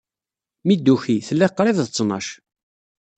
Mi 0.65 0.75
d-tuki, 0.77 1.17
tella 1.27 1.47
qrib 1.57 1.77
d 1.83 1.87
ttnac. 1.89 2.27